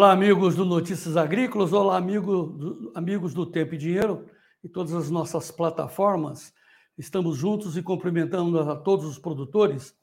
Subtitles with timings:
[0.00, 4.24] Olá, amigos do Notícias Agrícolas, olá, amigo do, amigos do Tempo e Dinheiro
[4.64, 6.54] e todas as nossas plataformas.
[6.96, 9.94] Estamos juntos e cumprimentando a todos os produtores.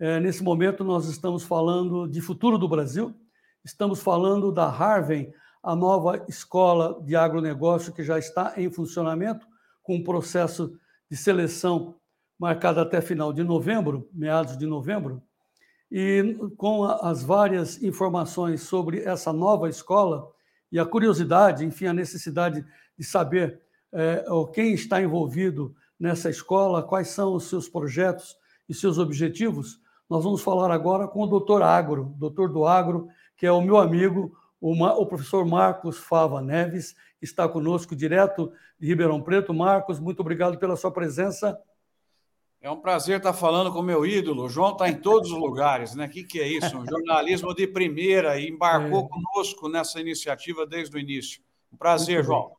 [0.00, 3.14] É, nesse momento, nós estamos falando de futuro do Brasil,
[3.62, 5.30] estamos falando da Harvey,
[5.62, 9.46] a nova escola de agronegócio que já está em funcionamento,
[9.82, 10.72] com um processo
[11.10, 11.96] de seleção
[12.38, 15.22] marcado até final de novembro, meados de novembro.
[15.94, 20.26] E com as várias informações sobre essa nova escola
[20.70, 22.64] e a curiosidade, enfim, a necessidade
[22.98, 23.60] de saber
[23.92, 24.24] é,
[24.54, 28.34] quem está envolvido nessa escola, quais são os seus projetos
[28.66, 33.46] e seus objetivos, nós vamos falar agora com o doutor Agro, doutor do Agro, que
[33.46, 39.20] é o meu amigo, o, professor Marcos Fava Neves, que está conosco direto de Ribeirão
[39.20, 39.52] Preto.
[39.52, 41.58] Marcos, muito obrigado pela sua presença.
[42.62, 44.44] É um prazer estar falando com o meu ídolo.
[44.44, 46.06] O João está em todos os lugares, né?
[46.06, 46.78] O que, que é isso?
[46.78, 49.08] Um jornalismo de primeira e embarcou é.
[49.08, 51.42] conosco nessa iniciativa desde o início.
[51.72, 52.52] Um prazer, João.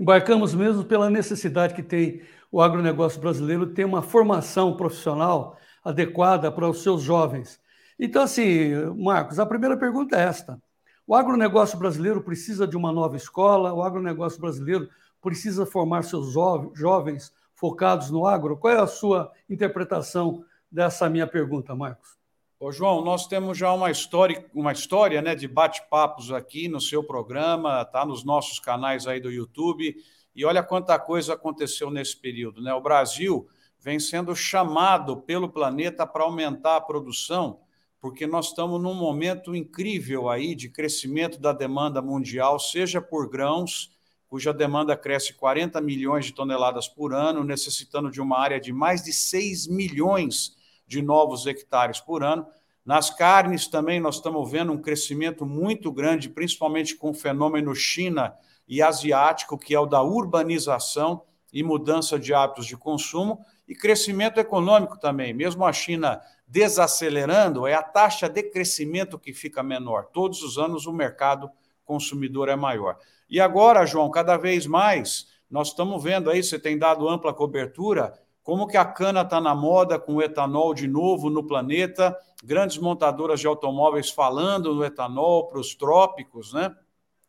[0.00, 6.66] Embarcamos mesmo pela necessidade que tem o agronegócio brasileiro ter uma formação profissional adequada para
[6.66, 7.60] os seus jovens.
[8.00, 10.58] Então, assim, Marcos, a primeira pergunta é esta:
[11.06, 13.74] o agronegócio brasileiro precisa de uma nova escola?
[13.74, 14.88] O agronegócio brasileiro
[15.20, 18.56] precisa formar seus jovens focados no agro?
[18.56, 22.16] Qual é a sua interpretação dessa minha pergunta, Marcos?
[22.60, 27.02] Ô, João, nós temos já uma história, uma história né, de bate-papos aqui no seu
[27.02, 29.94] programa, tá nos nossos canais aí do YouTube,
[30.34, 32.62] e olha quanta coisa aconteceu nesse período.
[32.62, 32.72] Né?
[32.72, 33.48] O Brasil
[33.80, 37.60] vem sendo chamado pelo planeta para aumentar a produção,
[38.00, 43.97] porque nós estamos num momento incrível aí de crescimento da demanda mundial, seja por grãos,
[44.28, 49.02] cuja demanda cresce 40 milhões de toneladas por ano, necessitando de uma área de mais
[49.02, 50.54] de 6 milhões
[50.86, 52.46] de novos hectares por ano.
[52.84, 58.34] Nas carnes também nós estamos vendo um crescimento muito grande, principalmente com o fenômeno China
[58.68, 61.22] e asiático, que é o da urbanização
[61.52, 65.34] e mudança de hábitos de consumo, e crescimento econômico também.
[65.34, 70.06] Mesmo a China desacelerando, é a taxa de crescimento que fica menor.
[70.06, 71.50] Todos os anos o mercado
[71.84, 72.98] consumidor é maior.
[73.28, 78.12] E agora, João, cada vez mais, nós estamos vendo aí, você tem dado ampla cobertura,
[78.42, 82.78] como que a cana está na moda com o etanol de novo no planeta, grandes
[82.78, 86.74] montadoras de automóveis falando no etanol para os trópicos, né?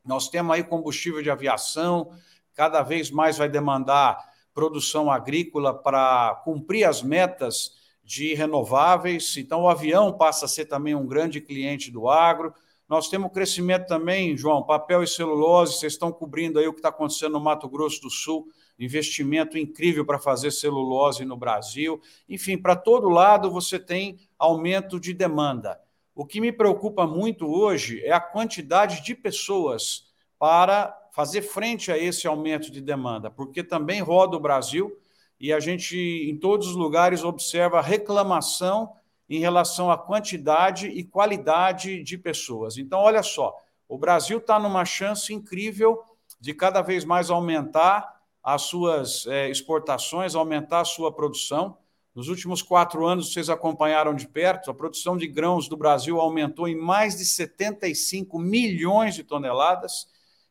[0.06, 2.12] Nós temos aí combustível de aviação,
[2.56, 4.18] cada vez mais vai demandar
[4.54, 9.38] produção agrícola para cumprir as metas de renováveis.
[9.38, 12.54] Então, o avião passa a ser também um grande cliente do agro.
[12.89, 16.89] Nós temos crescimento também, João, papel e celulose, vocês estão cobrindo aí o que está
[16.89, 18.47] acontecendo no Mato Grosso do Sul,
[18.79, 22.01] investimento incrível para fazer celulose no Brasil.
[22.27, 25.79] Enfim, para todo lado você tem aumento de demanda.
[26.16, 30.07] O que me preocupa muito hoje é a quantidade de pessoas
[30.39, 35.00] para fazer frente a esse aumento de demanda, porque também roda o Brasil
[35.39, 38.94] e a gente, em todos os lugares, observa reclamação
[39.29, 42.78] em relação à quantidade e qualidade de pessoas.
[42.78, 43.56] Então, olha só,
[43.88, 46.01] o Brasil está numa chance incrível
[46.40, 51.78] de cada vez mais aumentar as suas é, exportações, aumentar a sua produção.
[52.16, 56.68] Nos últimos quatro anos, vocês acompanharam de perto, a produção de grãos do Brasil aumentou
[56.68, 60.07] em mais de 75 milhões de toneladas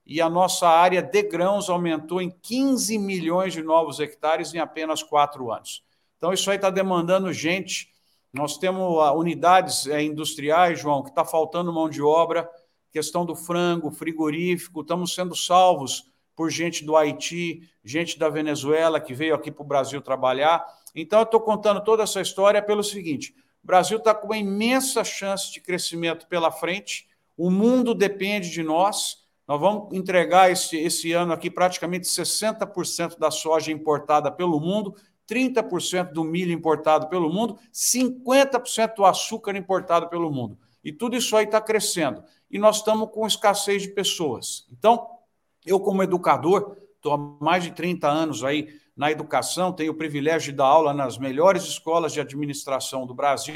[0.07, 5.03] e a nossa área de grãos aumentou em 15 milhões de novos hectares em apenas
[5.03, 5.83] quatro anos.
[6.17, 7.93] Então, isso aí está demandando gente
[8.33, 12.49] nós temos ah, unidades eh, industriais, João, que está faltando mão de obra,
[12.93, 19.15] questão do frango, frigorífico, estamos sendo salvos por gente do Haiti, gente da Venezuela que
[19.15, 20.65] veio aqui para o Brasil trabalhar.
[20.95, 25.03] Então, eu estou contando toda essa história pelo seguinte: o Brasil está com uma imensa
[25.03, 29.27] chance de crescimento pela frente, o mundo depende de nós.
[29.47, 34.95] Nós vamos entregar esse, esse ano aqui praticamente 60% da soja importada pelo mundo
[35.29, 40.59] 30% do milho importado pelo mundo, 50% do açúcar importado pelo mundo.
[40.83, 42.25] E tudo isso aí está crescendo.
[42.51, 44.67] E nós estamos com escassez de pessoas.
[44.73, 45.07] Então,
[45.67, 50.51] eu, como educador, estou há mais de 30 anos aí na educação, tenho o privilégio
[50.51, 53.55] de dar aula nas melhores escolas de administração do Brasil.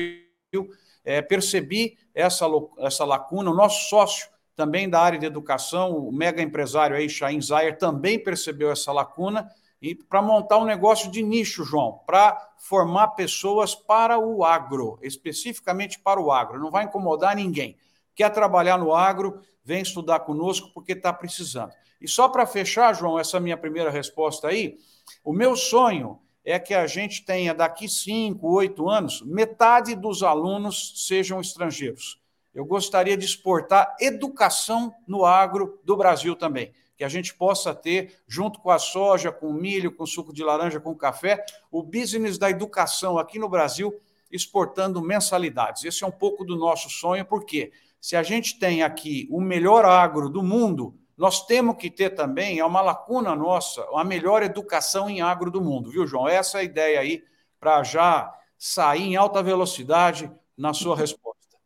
[1.05, 2.47] É, percebi essa,
[2.79, 3.51] essa lacuna.
[3.51, 8.23] O nosso sócio, também da área de educação, o mega empresário aí, Shain Zayer, também
[8.23, 9.51] percebeu essa lacuna
[9.83, 15.99] e para montar um negócio de nicho, João, para formar pessoas para o agro, especificamente
[15.99, 16.61] para o agro.
[16.61, 17.77] Não vai incomodar ninguém.
[18.15, 21.73] Quer trabalhar no agro, vem estudar conosco porque está precisando.
[22.01, 24.79] E só para fechar, João, essa minha primeira resposta aí,
[25.25, 31.07] o meu sonho é que a gente tenha daqui cinco, oito anos, metade dos alunos
[31.09, 32.21] sejam estrangeiros.
[32.55, 36.73] eu gostaria de exportar educação no agro do Brasil também.
[37.03, 40.33] Que a gente possa ter, junto com a soja, com o milho, com o suco
[40.33, 43.93] de laranja, com o café, o business da educação aqui no Brasil
[44.31, 45.83] exportando mensalidades.
[45.83, 49.85] Esse é um pouco do nosso sonho, porque se a gente tem aqui o melhor
[49.85, 55.11] agro do mundo, nós temos que ter também, é uma lacuna nossa, a melhor educação
[55.11, 56.29] em agro do mundo, viu, João?
[56.29, 57.25] Essa é a ideia aí
[57.59, 61.59] para já sair em alta velocidade na sua resposta.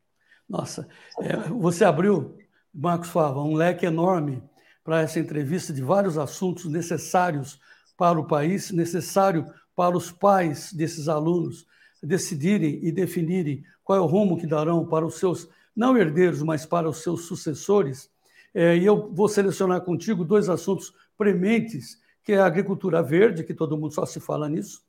[0.49, 0.89] Nossa,
[1.21, 2.39] é, você abriu,
[2.73, 4.43] Marcos Fava, um leque enorme
[4.87, 7.59] para essa entrevista de vários assuntos necessários
[7.97, 9.45] para o país, necessário
[9.75, 11.67] para os pais desses alunos
[12.01, 16.65] decidirem e definirem qual é o rumo que darão para os seus, não herdeiros, mas
[16.65, 18.09] para os seus sucessores.
[18.55, 23.55] É, e eu vou selecionar contigo dois assuntos prementes, que é a agricultura verde, que
[23.55, 24.83] todo mundo só se fala nisso,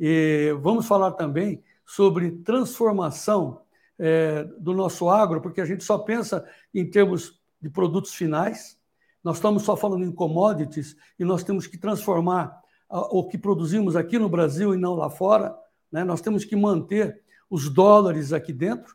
[0.00, 3.60] e vamos falar também sobre transformação
[3.98, 8.78] é, do nosso agro, porque a gente só pensa em termos de produtos finais,
[9.24, 14.18] nós estamos só falando em commodities e nós temos que transformar o que produzimos aqui
[14.18, 15.56] no Brasil e não lá fora,
[15.90, 16.04] né?
[16.04, 18.94] nós temos que manter os dólares aqui dentro,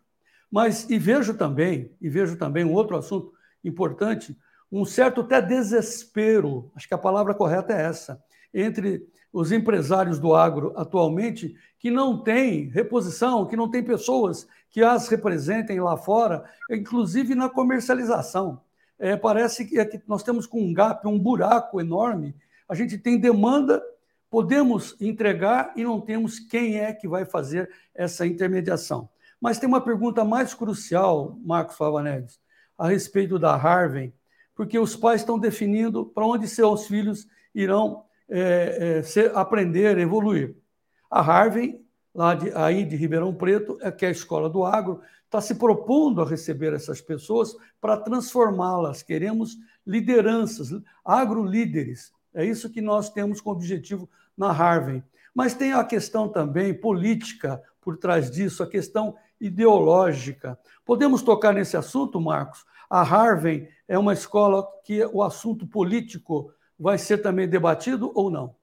[0.51, 3.33] mas e vejo também, e vejo também um outro assunto
[3.63, 4.37] importante,
[4.71, 8.23] um certo até desespero, acho que a palavra correta é essa,
[8.53, 14.83] entre os empresários do agro atualmente que não têm reposição, que não têm pessoas que
[14.83, 18.61] as representem lá fora, inclusive na comercialização.
[18.99, 22.35] É, parece que, é que nós temos com um gap, um buraco enorme.
[22.67, 23.81] A gente tem demanda,
[24.29, 29.09] podemos entregar e não temos quem é que vai fazer essa intermediação.
[29.39, 32.39] Mas tem uma pergunta mais crucial, Marcos Fava Neves,
[32.77, 34.13] a respeito da Harvey,
[34.53, 37.25] porque os pais estão definindo para onde seus filhos
[37.55, 40.55] irão é, é, ser, aprender, evoluir.
[41.09, 41.81] A Harvey,
[42.13, 45.55] lá de, aí de Ribeirão Preto, é que é a escola do agro, está se
[45.55, 49.03] propondo a receber essas pessoas para transformá-las.
[49.03, 50.69] Queremos lideranças,
[51.05, 52.11] agro-líderes.
[52.33, 55.03] É isso que nós temos como objetivo na Harvey.
[55.33, 60.57] Mas tem a questão também política por trás disso, a questão ideológica.
[60.83, 62.65] Podemos tocar nesse assunto, Marcos?
[62.89, 68.55] A Harvey é uma escola que o assunto político vai ser também debatido ou não?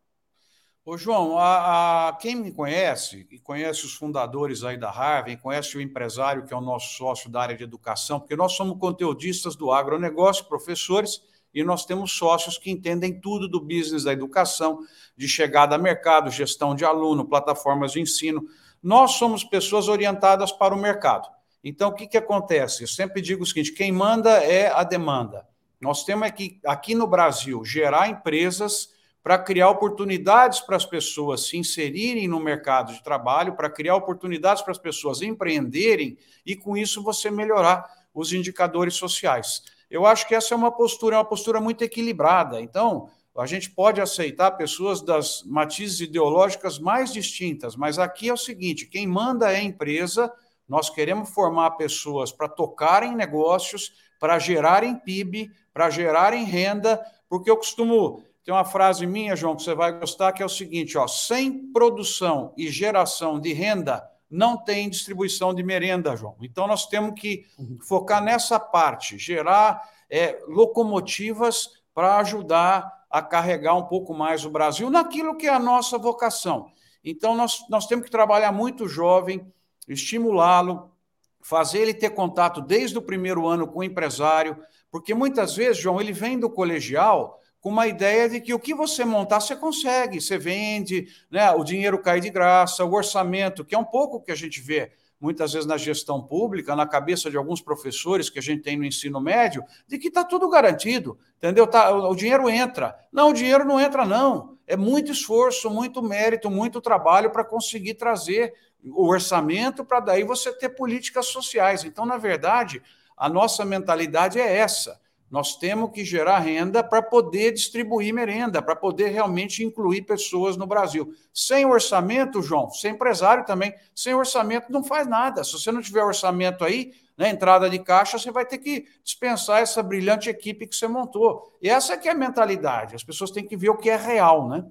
[0.89, 5.77] Ô, João, a, a, quem me conhece, e conhece os fundadores aí da Harvard, conhece
[5.77, 9.57] o empresário que é o nosso sócio da área de educação, porque nós somos conteudistas
[9.57, 11.21] do agronegócio, professores,
[11.53, 14.79] e nós temos sócios que entendem tudo do business da educação,
[15.17, 18.47] de chegada a mercado, gestão de aluno, plataformas de ensino.
[18.81, 21.29] Nós somos pessoas orientadas para o mercado.
[21.65, 22.85] Então, o que, que acontece?
[22.85, 25.49] Eu sempre digo o seguinte: quem manda é a demanda.
[25.81, 28.95] Nós temos que, aqui no Brasil, gerar empresas
[29.27, 34.63] para criar oportunidades para as pessoas se inserirem no mercado de trabalho, para criar oportunidades
[34.63, 39.65] para as pessoas empreenderem e, com isso, você melhorar os indicadores sociais.
[39.91, 42.61] Eu acho que essa é uma postura, é uma postura muito equilibrada.
[42.61, 48.37] Então, a gente pode aceitar pessoas das matizes ideológicas mais distintas, mas aqui é o
[48.37, 50.33] seguinte: quem manda é a empresa,
[50.69, 57.57] nós queremos formar pessoas para tocarem negócios, para gerarem PIB, para gerarem renda, porque eu
[57.57, 58.23] costumo.
[58.47, 61.73] Tem uma frase minha, João, que você vai gostar, que é o seguinte: ó, sem
[61.73, 66.37] produção e geração de renda, não tem distribuição de merenda, João.
[66.41, 67.45] Então, nós temos que
[67.89, 74.91] focar nessa parte, gerar é, locomotivas para ajudar a carregar um pouco mais o Brasil
[74.91, 76.71] naquilo que é a nossa vocação.
[77.03, 79.45] Então, nós, nós temos que trabalhar muito jovem,
[79.89, 80.93] estimulá-lo,
[81.41, 84.57] fazer ele ter contato desde o primeiro ano com o empresário,
[84.89, 88.73] porque muitas vezes, João, ele vem do colegial com uma ideia de que o que
[88.73, 91.51] você montar, você consegue, você vende, né?
[91.51, 94.61] o dinheiro cai de graça, o orçamento, que é um pouco o que a gente
[94.61, 98.77] vê muitas vezes na gestão pública, na cabeça de alguns professores que a gente tem
[98.77, 101.67] no ensino médio, de que está tudo garantido, entendeu?
[101.67, 102.97] Tá, o dinheiro entra.
[103.11, 104.57] Não, o dinheiro não entra, não.
[104.65, 108.55] É muito esforço, muito mérito, muito trabalho para conseguir trazer
[108.85, 111.83] o orçamento para daí você ter políticas sociais.
[111.83, 112.81] Então, na verdade,
[113.17, 115.05] a nossa mentalidade é essa.
[115.31, 120.67] Nós temos que gerar renda para poder distribuir merenda, para poder realmente incluir pessoas no
[120.67, 121.13] Brasil.
[121.35, 125.43] Sem orçamento, João, sem empresário também, sem orçamento não faz nada.
[125.43, 128.87] Se você não tiver orçamento aí, na né, entrada de caixa, você vai ter que
[129.03, 131.57] dispensar essa brilhante equipe que você montou.
[131.63, 132.95] E essa é que é a mentalidade.
[132.95, 134.65] As pessoas têm que ver o que é real, né?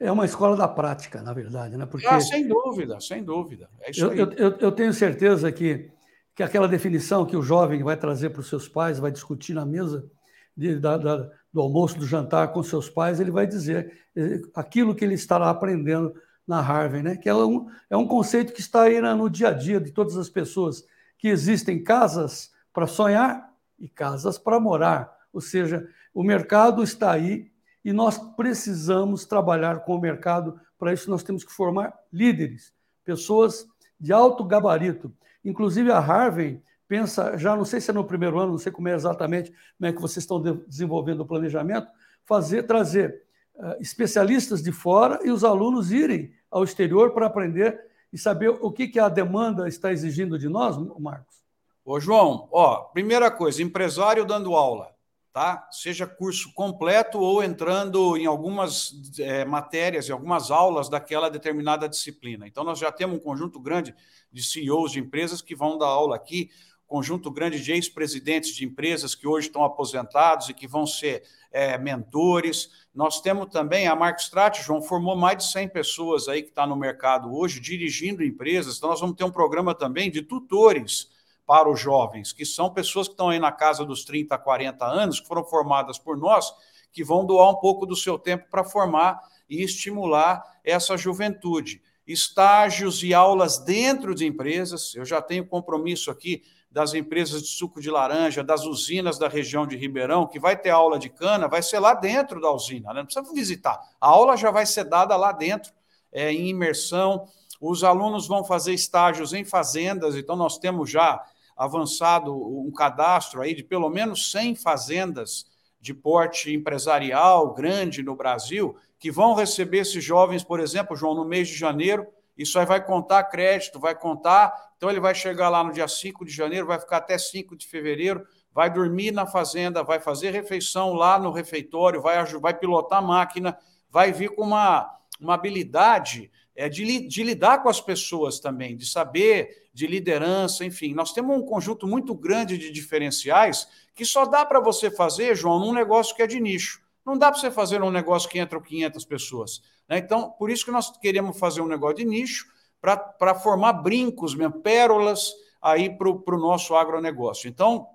[0.00, 1.86] É uma escola da prática, na verdade, né?
[1.86, 3.68] Porque ah, sem dúvida, sem dúvida.
[3.80, 5.90] É eu, eu, eu, eu, tenho certeza que,
[6.38, 9.66] que aquela definição que o jovem vai trazer para os seus pais, vai discutir na
[9.66, 10.08] mesa
[10.56, 14.94] de, da, da, do almoço, do jantar com seus pais, ele vai dizer eh, aquilo
[14.94, 16.14] que ele estará aprendendo
[16.46, 17.16] na Harvard, né?
[17.16, 20.16] Que é um, é um conceito que está aí no dia a dia de todas
[20.16, 20.84] as pessoas
[21.18, 25.12] que existem casas para sonhar e casas para morar.
[25.32, 27.50] Ou seja, o mercado está aí
[27.84, 30.60] e nós precisamos trabalhar com o mercado.
[30.78, 32.72] Para isso, nós temos que formar líderes,
[33.04, 33.66] pessoas
[33.98, 35.12] de alto gabarito.
[35.44, 38.88] Inclusive, a Harvey pensa, já não sei se é no primeiro ano, não sei como
[38.88, 41.88] é exatamente, como é que vocês estão desenvolvendo o planejamento,
[42.24, 43.22] fazer, trazer
[43.56, 47.78] uh, especialistas de fora e os alunos irem ao exterior para aprender
[48.12, 51.36] e saber o que, que a demanda está exigindo de nós, Marcos?
[51.84, 54.94] Ô, João, ó, primeira coisa, empresário dando aula,
[55.32, 55.68] tá?
[55.70, 62.46] Seja curso completo ou entrando em algumas é, matérias, em algumas aulas daquela determinada disciplina.
[62.46, 63.94] Então, nós já temos um conjunto grande
[64.32, 66.50] de CEOs de empresas que vão dar aula aqui,
[66.86, 71.76] conjunto grande de ex-presidentes de empresas que hoje estão aposentados e que vão ser é,
[71.76, 72.70] mentores.
[72.94, 76.66] Nós temos também a Mark Strat, João, formou mais de 100 pessoas aí que está
[76.66, 78.78] no mercado hoje, dirigindo empresas.
[78.78, 81.10] Então, nós vamos ter um programa também de tutores
[81.48, 85.18] para os jovens, que são pessoas que estão aí na casa dos 30, 40 anos,
[85.18, 86.52] que foram formadas por nós,
[86.92, 91.80] que vão doar um pouco do seu tempo para formar e estimular essa juventude.
[92.06, 97.80] Estágios e aulas dentro de empresas, eu já tenho compromisso aqui das empresas de suco
[97.80, 101.62] de laranja, das usinas da região de Ribeirão, que vai ter aula de cana, vai
[101.62, 103.00] ser lá dentro da usina, né?
[103.00, 103.80] não precisa visitar.
[103.98, 105.72] A aula já vai ser dada lá dentro,
[106.12, 107.26] é, em imersão.
[107.58, 111.24] Os alunos vão fazer estágios em fazendas, então nós temos já
[111.58, 115.46] avançado um cadastro aí de pelo menos 100 fazendas
[115.80, 121.24] de porte empresarial grande no Brasil, que vão receber esses jovens, por exemplo, João, no
[121.24, 124.52] mês de janeiro, isso aí vai contar crédito, vai contar.
[124.76, 127.66] Então, ele vai chegar lá no dia 5 de janeiro, vai ficar até 5 de
[127.66, 133.02] fevereiro, vai dormir na fazenda, vai fazer refeição lá no refeitório, vai, vai pilotar a
[133.02, 133.58] máquina,
[133.90, 134.88] vai vir com uma,
[135.20, 140.92] uma habilidade é, de, de lidar com as pessoas também, de saber de liderança, enfim.
[140.92, 145.60] Nós temos um conjunto muito grande de diferenciais que só dá para você fazer, João,
[145.60, 146.82] num negócio que é de nicho.
[147.06, 149.62] Não dá para você fazer um negócio que entram 500 pessoas.
[149.88, 149.98] Né?
[149.98, 152.48] Então, por isso que nós queremos fazer um negócio de nicho
[152.80, 155.32] para formar brincos mesmo, pérolas
[155.62, 157.48] aí para o nosso agronegócio.
[157.48, 157.86] Então,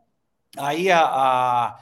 [0.55, 1.79] aí a, a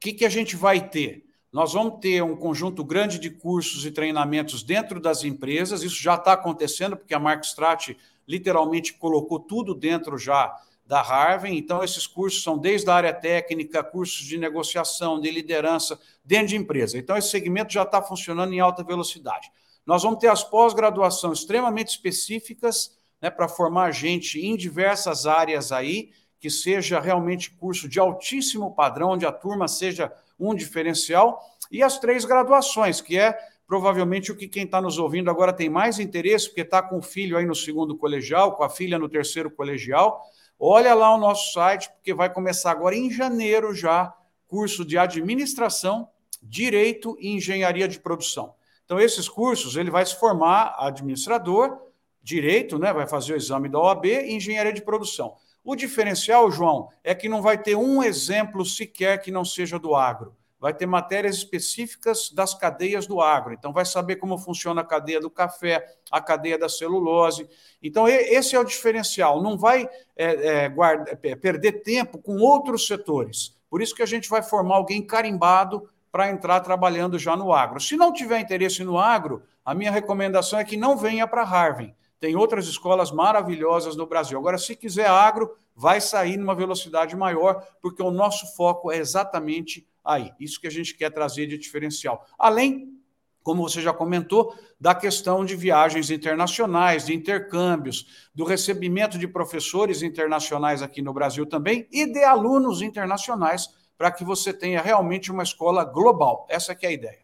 [0.00, 1.24] que, que a gente vai ter?
[1.52, 6.16] Nós vamos ter um conjunto grande de cursos e treinamentos dentro das empresas, isso já
[6.16, 10.54] está acontecendo, porque a Mark Strat literalmente colocou tudo dentro já
[10.86, 11.56] da Harvard.
[11.56, 16.56] Então, esses cursos são desde a área técnica, cursos de negociação, de liderança, dentro de
[16.56, 16.96] empresa.
[16.96, 19.50] Então, esse segmento já está funcionando em alta velocidade.
[19.84, 26.10] Nós vamos ter as pós-graduação extremamente específicas né, para formar gente em diversas áreas aí,
[26.38, 31.40] que seja realmente curso de altíssimo padrão, onde a turma seja um diferencial,
[31.70, 35.68] e as três graduações, que é provavelmente o que quem está nos ouvindo agora tem
[35.68, 39.08] mais interesse, porque está com o filho aí no segundo colegial, com a filha no
[39.08, 40.22] terceiro colegial,
[40.58, 44.14] Olha lá o nosso site, porque vai começar agora em janeiro já
[44.48, 46.08] curso de administração,
[46.42, 48.54] direito e engenharia de produção.
[48.84, 51.78] Então, esses cursos, ele vai se formar administrador,
[52.22, 52.92] direito, né?
[52.92, 55.34] Vai fazer o exame da OAB e engenharia de produção.
[55.62, 59.94] O diferencial, João, é que não vai ter um exemplo sequer que não seja do
[59.94, 60.34] agro
[60.66, 63.54] vai ter matérias específicas das cadeias do agro.
[63.54, 67.48] Então, vai saber como funciona a cadeia do café, a cadeia da celulose.
[67.80, 69.40] Então, esse é o diferencial.
[69.40, 73.54] Não vai é, é, guarda, é, perder tempo com outros setores.
[73.70, 77.78] Por isso que a gente vai formar alguém carimbado para entrar trabalhando já no agro.
[77.78, 81.94] Se não tiver interesse no agro, a minha recomendação é que não venha para Harvard.
[82.18, 84.36] Tem outras escolas maravilhosas no Brasil.
[84.36, 89.86] Agora, se quiser agro, vai sair numa velocidade maior, porque o nosso foco é exatamente
[90.06, 90.32] aí.
[90.38, 92.24] Isso que a gente quer trazer de diferencial.
[92.38, 92.96] Além,
[93.42, 100.02] como você já comentou, da questão de viagens internacionais, de intercâmbios, do recebimento de professores
[100.02, 105.42] internacionais aqui no Brasil também e de alunos internacionais, para que você tenha realmente uma
[105.42, 106.46] escola global.
[106.50, 107.20] Essa que é a ideia.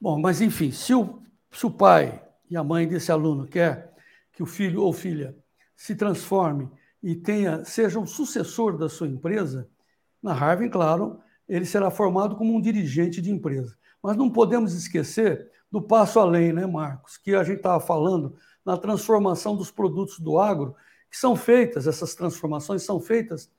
[0.00, 3.94] Bom, mas enfim, se o, se o pai e a mãe desse aluno quer
[4.32, 5.36] que o filho ou filha
[5.76, 6.68] se transforme
[7.02, 9.68] e tenha seja um sucessor da sua empresa,
[10.22, 13.76] na Harvard, claro, ele será formado como um dirigente de empresa.
[14.02, 17.16] Mas não podemos esquecer do passo além, né, Marcos?
[17.16, 20.74] Que a gente estava falando na transformação dos produtos do agro,
[21.10, 23.50] que são feitas, essas transformações são feitas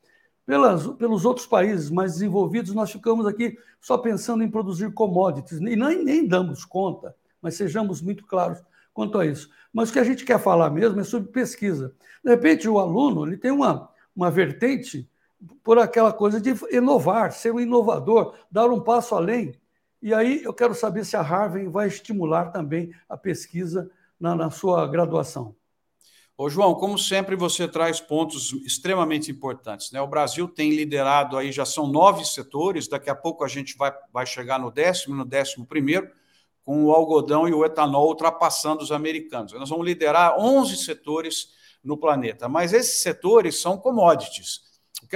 [0.46, 2.74] pelas, pelos outros países mais desenvolvidos.
[2.74, 8.02] Nós ficamos aqui só pensando em produzir commodities, e nem, nem damos conta, mas sejamos
[8.02, 8.62] muito claros
[8.94, 9.50] quanto a isso.
[9.74, 11.94] Mas o que a gente quer falar mesmo é sobre pesquisa.
[12.24, 15.10] De repente, o aluno ele tem uma, uma vertente
[15.64, 19.54] por aquela coisa de inovar, ser um inovador, dar um passo além.
[20.02, 24.52] E aí eu quero saber se a Harvard vai estimular também a pesquisa na, na
[24.52, 25.56] sua graduação.
[26.38, 29.92] Ô, João, como sempre, você traz pontos extremamente importantes.
[29.92, 30.02] Né?
[30.02, 33.94] O Brasil tem liderado aí, já são nove setores, daqui a pouco a gente vai,
[34.12, 36.12] vai chegar no décimo, no décimo primeiro,
[36.62, 39.54] com o algodão e o etanol ultrapassando os americanos.
[39.54, 44.65] Nós vamos liderar 11 setores no planeta, mas esses setores são commodities.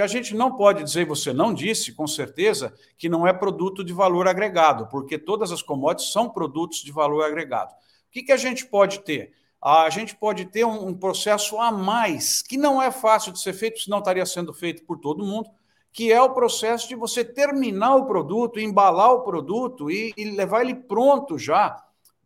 [0.00, 3.84] Que a gente não pode dizer, você não disse, com certeza, que não é produto
[3.84, 7.72] de valor agregado, porque todas as commodities são produtos de valor agregado.
[7.72, 9.34] O que, que a gente pode ter?
[9.60, 13.52] A gente pode ter um, um processo a mais, que não é fácil de ser
[13.52, 15.50] feito, senão estaria sendo feito por todo mundo,
[15.92, 20.62] que é o processo de você terminar o produto, embalar o produto e, e levar
[20.62, 21.76] ele pronto já,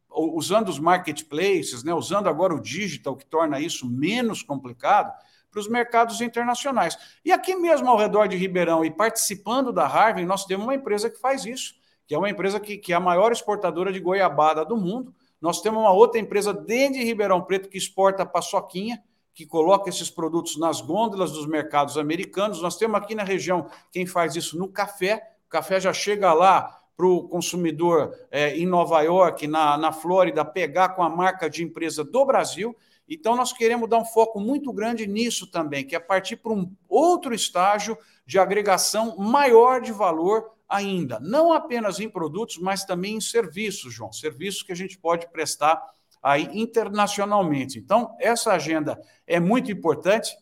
[0.08, 5.12] usando os marketplaces, né, usando agora o digital, que torna isso menos complicado,
[5.54, 6.98] para os mercados internacionais.
[7.24, 11.08] E aqui mesmo ao redor de Ribeirão e participando da Harvey, nós temos uma empresa
[11.08, 11.74] que faz isso,
[12.08, 15.14] que é uma empresa que, que é a maior exportadora de goiabada do mundo.
[15.40, 19.00] Nós temos uma outra empresa dentro de Ribeirão Preto que exporta paçoquinha,
[19.32, 22.60] que coloca esses produtos nas gôndolas dos mercados americanos.
[22.60, 25.22] Nós temos aqui na região quem faz isso no café.
[25.46, 30.44] O café já chega lá para o consumidor é, em Nova York, na, na Flórida,
[30.44, 32.76] pegar com a marca de empresa do Brasil.
[33.08, 36.70] Então, nós queremos dar um foco muito grande nisso também, que é partir para um
[36.88, 43.20] outro estágio de agregação maior de valor ainda, não apenas em produtos, mas também em
[43.20, 45.80] serviços, João, serviços que a gente pode prestar
[46.22, 47.78] aí internacionalmente.
[47.78, 50.34] Então, essa agenda é muito importante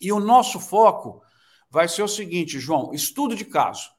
[0.00, 1.20] e o nosso foco
[1.68, 3.90] vai ser o seguinte, João: estudo de caso.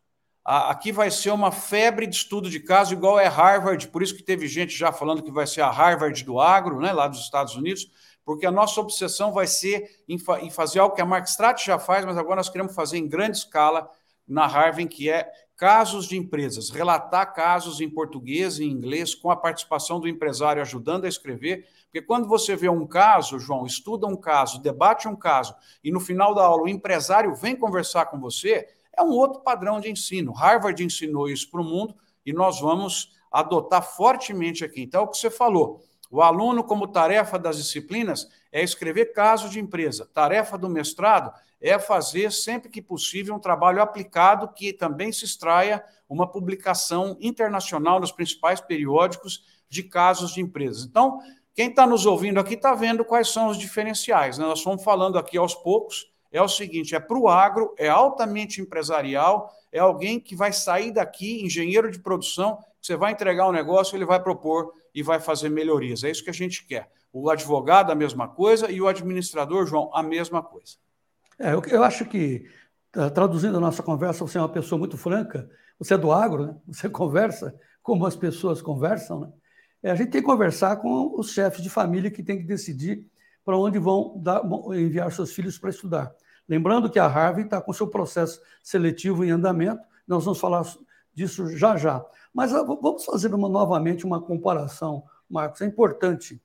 [0.44, 4.24] Aqui vai ser uma febre de estudo de caso, igual é Harvard, por isso que
[4.24, 7.56] teve gente já falando que vai ser a Harvard do agro, né, lá dos Estados
[7.56, 7.92] Unidos,
[8.26, 11.64] porque a nossa obsessão vai ser em, fa em fazer algo que a Mark Strat
[11.64, 13.90] já faz, mas agora nós queremos fazer em grande escala
[14.28, 19.30] na Harvard, que é casos de empresas, relatar casos em português e em inglês, com
[19.30, 24.08] a participação do empresário ajudando a escrever, porque quando você vê um caso, João, estuda
[24.08, 25.54] um caso, debate um caso,
[25.84, 29.80] e no final da aula o empresário vem conversar com você, é um outro padrão
[29.80, 30.32] de ensino.
[30.32, 34.82] Harvard ensinou isso para o mundo e nós vamos adotar fortemente aqui.
[34.82, 35.84] Então, é o que você falou.
[36.12, 40.10] O aluno, como tarefa das disciplinas, é escrever caso de empresa.
[40.12, 41.32] Tarefa do mestrado
[41.62, 48.00] é fazer, sempre que possível, um trabalho aplicado que também se extraia uma publicação internacional
[48.00, 50.84] nos principais periódicos de casos de empresas.
[50.84, 51.20] Então,
[51.54, 54.38] quem está nos ouvindo aqui está vendo quais são os diferenciais.
[54.38, 54.46] Né?
[54.46, 56.09] Nós estamos falando aqui aos poucos.
[56.32, 60.92] É o seguinte: é para o agro, é altamente empresarial, é alguém que vai sair
[60.92, 65.50] daqui, engenheiro de produção, você vai entregar um negócio, ele vai propor e vai fazer
[65.50, 66.04] melhorias.
[66.04, 66.90] É isso que a gente quer.
[67.12, 70.76] O advogado, a mesma coisa, e o administrador, João, a mesma coisa.
[71.38, 72.50] É, eu, eu acho que,
[73.14, 76.56] traduzindo a nossa conversa, você é uma pessoa muito franca, você é do agro, né?
[76.68, 79.22] você conversa como as pessoas conversam.
[79.22, 79.32] Né?
[79.84, 83.06] É, a gente tem que conversar com os chefes de família que tem que decidir
[83.50, 84.44] para onde vão dar,
[84.76, 86.14] enviar seus filhos para estudar.
[86.48, 90.64] Lembrando que a Harvard está com seu processo seletivo em andamento, nós vamos falar
[91.16, 92.06] disso já já.
[92.32, 96.40] Mas ah, vamos fazer uma, novamente uma comparação, Marcos, é importante,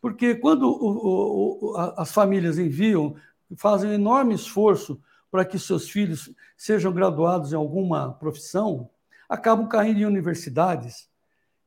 [0.00, 3.16] porque quando o, o, as famílias enviam
[3.58, 4.98] fazem um enorme esforço
[5.30, 8.88] para que seus filhos sejam graduados em alguma profissão,
[9.28, 11.06] acabam caindo em universidades,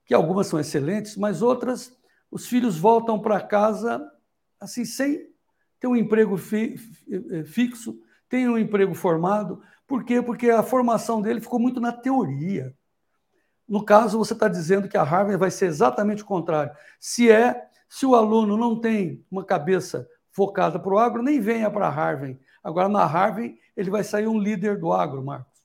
[0.04, 1.96] que algumas são excelentes, mas outras,
[2.32, 4.04] os filhos voltam para casa
[4.60, 5.30] assim, sem
[5.80, 6.76] ter um emprego fi,
[7.10, 9.62] eh, fixo, tem um emprego formado.
[9.88, 10.22] Por quê?
[10.22, 12.76] Porque a formação dele ficou muito na teoria.
[13.68, 16.74] No caso, você está dizendo que a Harvard vai ser exatamente o contrário.
[17.00, 21.70] Se é, se o aluno não tem uma cabeça focada para o agro, nem venha
[21.70, 22.40] para a Harvard.
[22.64, 25.60] Agora, na Harvard, ele vai sair um líder do agro, Marcos.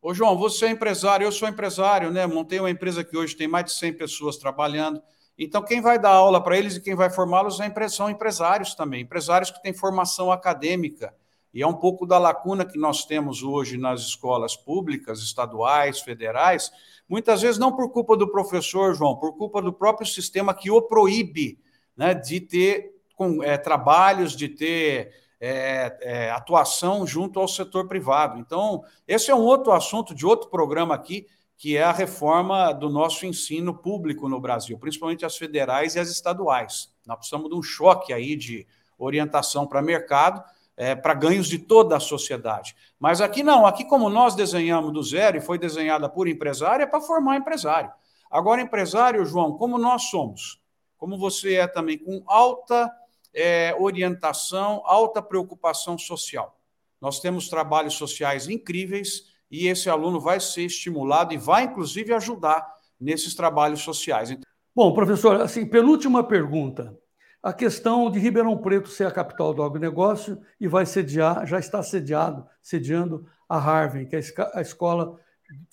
[0.00, 2.26] Ô, João, você é empresário, eu sou empresário, né?
[2.26, 5.02] Montei uma empresa que hoje tem mais de 100 pessoas trabalhando.
[5.38, 9.02] Então, quem vai dar aula para eles e quem vai formá-los é são empresários também,
[9.02, 11.14] empresários que têm formação acadêmica.
[11.52, 16.70] E é um pouco da lacuna que nós temos hoje nas escolas públicas, estaduais, federais,
[17.08, 20.82] muitas vezes não por culpa do professor, João, por culpa do próprio sistema que o
[20.82, 21.58] proíbe
[21.96, 28.38] né, de ter com, é, trabalhos, de ter é, é, atuação junto ao setor privado.
[28.38, 32.90] Então, esse é um outro assunto de outro programa aqui, que é a reforma do
[32.90, 36.92] nosso ensino público no Brasil, principalmente as federais e as estaduais.
[37.06, 38.66] Nós precisamos de um choque aí de
[38.98, 40.42] orientação para mercado,
[40.76, 42.76] é, para ganhos de toda a sociedade.
[42.98, 46.86] Mas aqui não, aqui como nós desenhamos do zero e foi desenhada por empresário, é
[46.86, 47.90] para formar empresário.
[48.30, 50.60] Agora, empresário, João, como nós somos,
[50.98, 52.92] como você é também, com alta
[53.32, 56.58] é, orientação, alta preocupação social.
[57.00, 62.66] Nós temos trabalhos sociais incríveis e esse aluno vai ser estimulado e vai, inclusive, ajudar
[63.00, 64.36] nesses trabalhos sociais.
[64.74, 66.96] Bom, professor, assim, penúltima pergunta.
[67.42, 71.80] a questão de Ribeirão Preto ser a capital do agronegócio e vai sediar, já está
[71.82, 74.20] sediado, sediando a Harvard, que é
[74.54, 75.16] a escola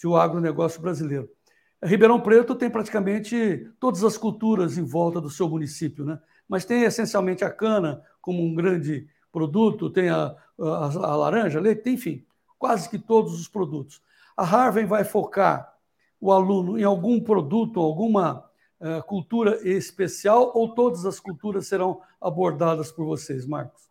[0.02, 1.28] do agronegócio brasileiro.
[1.84, 6.20] Ribeirão Preto tem praticamente todas as culturas em volta do seu município, né?
[6.48, 11.90] mas tem essencialmente a cana como um grande produto, tem a, a, a laranja, leite,
[11.90, 12.24] enfim,
[12.64, 14.02] quase que todos os produtos.
[14.38, 15.76] A Harvard vai focar
[16.18, 18.50] o aluno em algum produto, alguma
[18.80, 23.90] uh, cultura especial, ou todas as culturas serão abordadas por vocês, Marcos?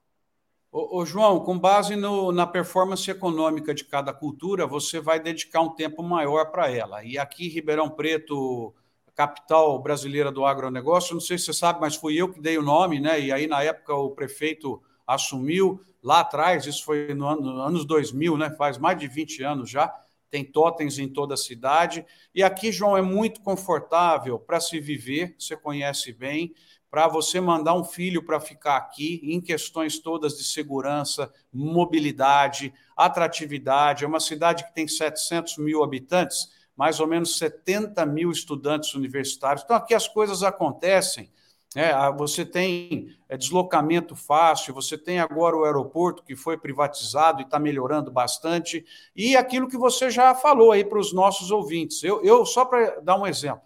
[0.72, 5.60] Ô, ô João, com base no, na performance econômica de cada cultura, você vai dedicar
[5.60, 7.04] um tempo maior para ela.
[7.04, 8.72] E aqui, Ribeirão Preto,
[9.14, 12.62] capital brasileira do agronegócio, não sei se você sabe, mas fui eu que dei o
[12.62, 13.20] nome, né?
[13.20, 18.36] E aí, na época, o prefeito assumiu lá atrás, isso foi no ano, anos 2000,
[18.36, 18.50] né?
[18.50, 19.92] Faz mais de 20 anos já
[20.32, 22.06] tem totens em toda a cidade.
[22.34, 26.54] E aqui, João, é muito confortável para se viver, você conhece bem,
[26.90, 34.04] para você mandar um filho para ficar aqui em questões todas de segurança, mobilidade, atratividade.
[34.04, 39.62] É uma cidade que tem 700 mil habitantes, mais ou menos 70 mil estudantes universitários.
[39.62, 41.30] Então, aqui as coisas acontecem
[41.74, 47.44] é, você tem é, deslocamento fácil, você tem agora o aeroporto que foi privatizado e
[47.44, 48.84] está melhorando bastante,
[49.16, 52.02] e aquilo que você já falou aí para os nossos ouvintes.
[52.02, 53.62] Eu, eu só para dar um exemplo,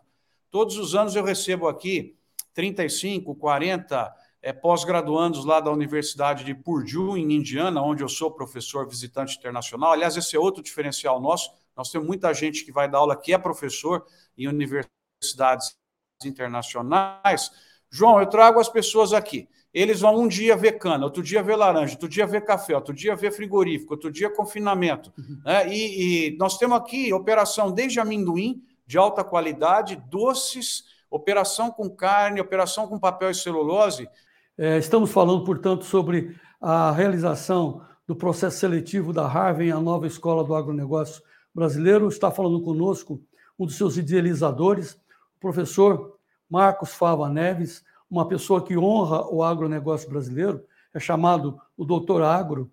[0.51, 2.16] todos os anos eu recebo aqui
[2.55, 8.88] 35, 40 é, pós-graduandos lá da Universidade de Purdue, em Indiana, onde eu sou professor
[8.88, 9.92] visitante internacional.
[9.92, 11.51] Aliás, esse é outro diferencial nosso.
[11.77, 14.07] Nós temos muita gente que vai dar aula que é professor
[14.38, 15.77] em universidades
[16.25, 17.51] internacionais
[17.90, 19.49] João, eu trago as pessoas aqui.
[19.72, 22.94] Eles vão um dia ver cana, outro dia ver laranja, outro dia ver café, outro
[22.94, 25.12] dia ver frigorífico, outro dia confinamento.
[25.18, 25.40] Uhum.
[25.44, 25.68] Né?
[25.68, 32.40] E, e, nós temos aqui operação desde amendoim, de alta qualidade, doces, operação com carne,
[32.40, 34.09] operação com papel e celulose.
[34.57, 40.42] É, estamos falando, portanto, sobre a realização do processo seletivo da Harvard, a nova escola
[40.42, 41.22] do agronegócio
[41.55, 42.09] brasileiro.
[42.09, 43.20] Está falando conosco
[43.59, 44.92] um dos seus idealizadores,
[45.37, 46.15] o professor
[46.48, 52.70] Marcos Fava Neves, uma pessoa que honra o agronegócio brasileiro, é chamado o doutor Agro,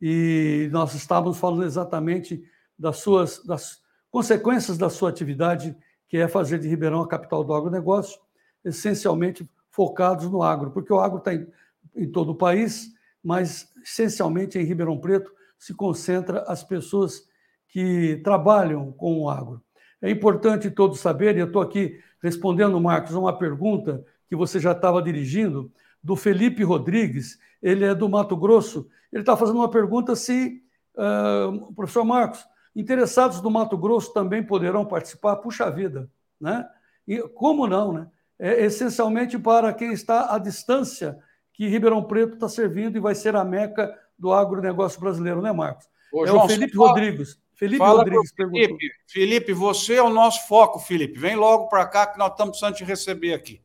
[0.00, 2.42] e nós estávamos falando exatamente
[2.78, 5.76] das suas das consequências da sua atividade,
[6.08, 8.20] que é fazer de Ribeirão a capital do agronegócio,
[8.64, 11.46] essencialmente focados no agro, porque o agro está em,
[11.94, 17.28] em todo o país, mas essencialmente em Ribeirão Preto se concentra as pessoas
[17.68, 19.62] que trabalham com o agro.
[20.00, 24.72] É importante todos saberem, eu estou aqui respondendo, Marcos, a uma pergunta que você já
[24.72, 25.70] estava dirigindo,
[26.02, 30.62] do Felipe Rodrigues, ele é do Mato Grosso, ele está fazendo uma pergunta se,
[30.94, 35.36] uh, professor Marcos, interessados do Mato Grosso também poderão participar?
[35.36, 36.08] Puxa vida,
[36.40, 36.64] né?
[37.08, 38.06] E como não, né?
[38.38, 41.18] É essencialmente para quem está à distância
[41.52, 45.88] que Ribeirão Preto está servindo e vai ser a meca do agronegócio brasileiro, né, Marcos?
[46.12, 47.40] Ô, é João, o Felipe Rodrigues.
[47.56, 48.90] Felipe Fala Rodrigues Felipe.
[49.06, 51.18] Felipe, você é o nosso foco, Felipe.
[51.18, 53.62] Vem logo para cá que nós estamos precisando te receber aqui.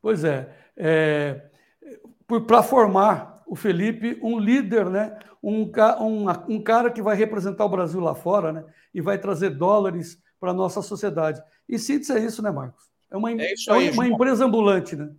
[0.00, 0.54] Pois é.
[0.76, 1.40] é
[2.46, 5.18] para formar o Felipe um líder, né?
[5.42, 8.64] Um, um, um cara que vai representar o Brasil lá fora né?
[8.92, 11.42] e vai trazer dólares para a nossa sociedade.
[11.68, 12.90] E CITES é isso, né, Marcos?
[13.10, 15.10] É uma, é isso aí, é uma empresa ambulante, né?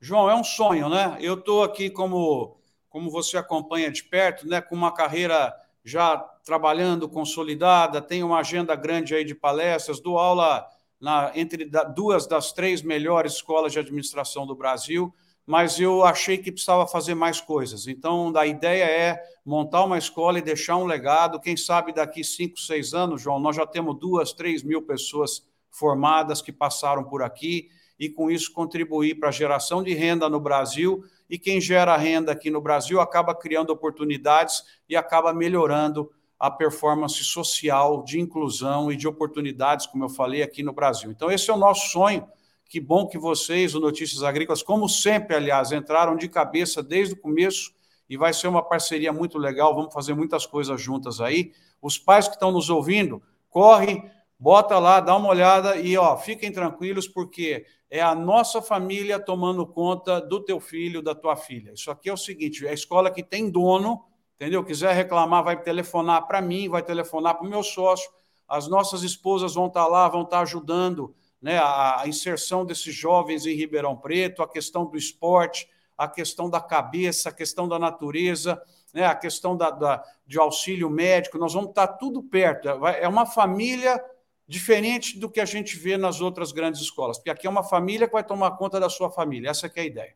[0.00, 1.18] João, é um sonho, né?
[1.20, 2.56] Eu estou aqui como,
[2.88, 4.60] como você acompanha de perto, né?
[4.60, 5.52] Com uma carreira
[5.84, 10.66] já trabalhando consolidada, tem uma agenda grande aí de palestras, dou aula
[11.00, 15.12] na, entre da, duas das três melhores escolas de administração do Brasil,
[15.44, 17.86] mas eu achei que precisava fazer mais coisas.
[17.88, 21.40] Então, a ideia é montar uma escola e deixar um legado.
[21.40, 26.40] Quem sabe daqui cinco, seis anos, João, nós já temos duas, três mil pessoas formadas
[26.40, 31.04] que passaram por aqui e com isso contribuir para a geração de renda no Brasil
[31.28, 36.10] e quem gera renda aqui no Brasil acaba criando oportunidades e acaba melhorando
[36.42, 41.08] a performance social de inclusão e de oportunidades, como eu falei aqui no Brasil.
[41.08, 42.26] Então, esse é o nosso sonho.
[42.68, 47.16] Que bom que vocês, o Notícias Agrícolas, como sempre, aliás, entraram de cabeça desde o
[47.16, 47.72] começo
[48.10, 49.72] e vai ser uma parceria muito legal.
[49.72, 51.52] Vamos fazer muitas coisas juntas aí.
[51.80, 54.02] Os pais que estão nos ouvindo, corre,
[54.36, 59.64] bota lá, dá uma olhada e ó, fiquem tranquilos, porque é a nossa família tomando
[59.64, 61.72] conta do teu filho, da tua filha.
[61.72, 64.02] Isso aqui é o seguinte: é a escola que tem dono,
[64.42, 64.64] entendeu?
[64.64, 68.10] Quiser reclamar, vai telefonar para mim, vai telefonar para o meu sócio.
[68.48, 72.92] As nossas esposas vão estar tá lá, vão estar tá ajudando né, a inserção desses
[72.92, 77.78] jovens em Ribeirão Preto, a questão do esporte, a questão da cabeça, a questão da
[77.78, 78.60] natureza,
[78.92, 81.38] né, a questão da, da, de auxílio médico.
[81.38, 82.68] Nós vamos estar tá tudo perto.
[82.68, 84.02] É uma família
[84.48, 88.08] diferente do que a gente vê nas outras grandes escolas, porque aqui é uma família
[88.08, 90.14] que vai tomar conta da sua família, essa é a ideia.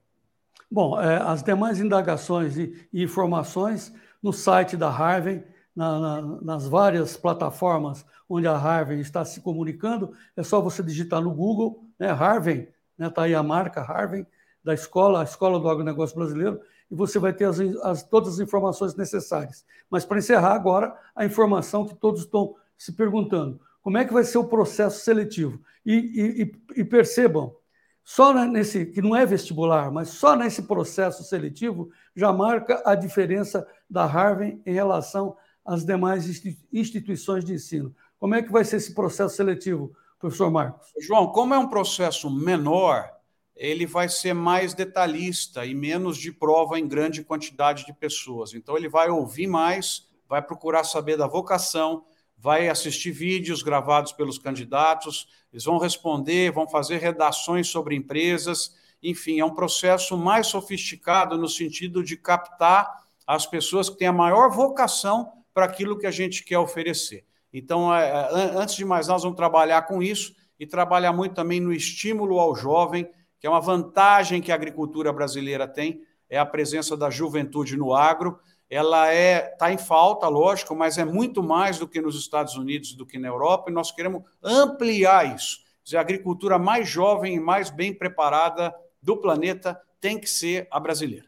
[0.70, 6.66] Bom, é, as demais indagações e, e, informações no site da Harvey, na, na, nas
[6.66, 12.10] várias plataformas onde a Harvey está se comunicando, é só você digitar no Google, né,
[12.10, 14.26] Harvey, está né, tá aí a marca Harvey,
[14.64, 18.40] da escola, a Escola do Agronegócio Brasileiro, e você vai ter as, as, todas as
[18.40, 19.64] informações necessárias.
[19.88, 24.24] Mas para encerrar agora, a informação que todos estão se perguntando: como é que vai
[24.24, 25.60] ser o processo seletivo?
[25.84, 27.54] E, e, e percebam,
[28.02, 33.66] só nesse, que não é vestibular, mas só nesse processo seletivo já marca a diferença
[33.88, 36.26] da Harvard em relação às demais
[36.72, 37.94] instituições de ensino.
[38.18, 40.92] Como é que vai ser esse processo seletivo, professor Marcos?
[41.00, 43.10] João, como é um processo menor,
[43.54, 48.54] ele vai ser mais detalhista e menos de prova em grande quantidade de pessoas.
[48.54, 52.04] Então, ele vai ouvir mais, vai procurar saber da vocação,
[52.36, 58.74] vai assistir vídeos gravados pelos candidatos, eles vão responder, vão fazer redações sobre empresas.
[59.02, 64.12] Enfim, é um processo mais sofisticado no sentido de captar as pessoas que têm a
[64.12, 67.24] maior vocação para aquilo que a gente quer oferecer.
[67.52, 71.34] Então, é, é, antes de mais nada, nós vamos trabalhar com isso e trabalhar muito
[71.34, 73.08] também no estímulo ao jovem
[73.38, 77.94] que é uma vantagem que a agricultura brasileira tem, é a presença da juventude no
[77.94, 78.38] agro.
[78.68, 82.94] Ela é está em falta, lógico, mas é muito mais do que nos Estados Unidos,
[82.94, 85.60] do que na Europa, e nós queremos ampliar isso.
[85.84, 90.80] Dizer, a agricultura mais jovem e mais bem preparada do planeta tem que ser a
[90.80, 91.26] brasileira.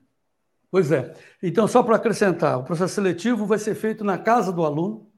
[0.70, 1.14] Pois é.
[1.42, 5.10] Então, só para acrescentar, o processo seletivo vai ser feito na casa do aluno,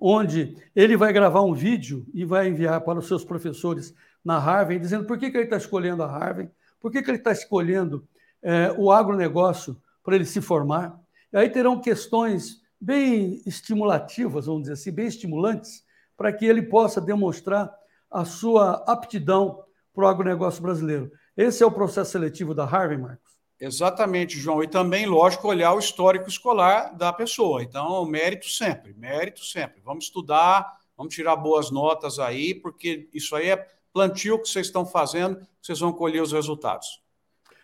[0.00, 4.78] onde ele vai gravar um vídeo e vai enviar para os seus professores na Harvard,
[4.78, 6.50] dizendo por que, que ele está escolhendo a Harvard,
[6.80, 8.06] por que, que ele está escolhendo
[8.42, 10.98] é, o agronegócio para ele se formar.
[11.32, 15.84] E aí terão questões bem estimulativas, vamos dizer assim, bem estimulantes,
[16.16, 17.72] para que ele possa demonstrar
[18.10, 21.10] a sua aptidão para o agronegócio brasileiro.
[21.36, 23.33] Esse é o processo seletivo da Harvard, Marcos.
[23.60, 24.62] Exatamente, João.
[24.62, 27.62] E também, lógico, olhar o histórico escolar da pessoa.
[27.62, 29.80] Então, mérito sempre, mérito sempre.
[29.84, 34.84] Vamos estudar, vamos tirar boas notas aí, porque isso aí é plantio que vocês estão
[34.84, 37.02] fazendo, vocês vão colher os resultados.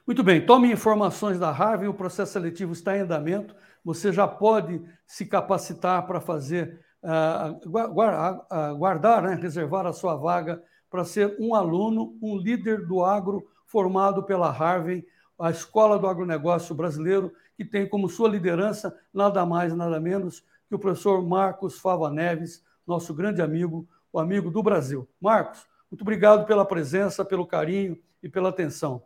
[0.07, 4.83] Muito bem, tome informações da Harvard, o processo seletivo está em andamento, você já pode
[5.07, 7.69] se capacitar para fazer, uh,
[8.77, 14.25] guardar, né, reservar a sua vaga para ser um aluno, um líder do agro formado
[14.25, 15.05] pela Harvard,
[15.41, 20.75] a Escola do Agronegócio Brasileiro, que tem como sua liderança nada mais, nada menos que
[20.75, 25.09] o professor Marcos Fava Neves, nosso grande amigo, o amigo do Brasil.
[25.21, 29.03] Marcos, muito obrigado pela presença, pelo carinho e pela atenção.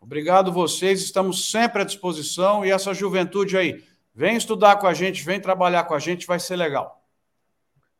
[0.00, 3.84] Obrigado vocês, estamos sempre à disposição e essa juventude aí,
[4.14, 7.02] vem estudar com a gente, vem trabalhar com a gente, vai ser legal.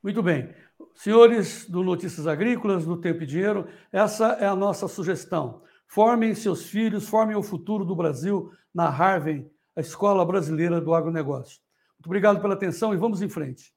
[0.03, 0.51] Muito bem.
[0.95, 5.63] Senhores do Notícias Agrícolas, do Tempo e Dinheiro, essa é a nossa sugestão.
[5.87, 11.61] Formem seus filhos, formem o futuro do Brasil na Harvard, a Escola Brasileira do Agronegócio.
[11.99, 13.73] Muito obrigado pela atenção e vamos em frente.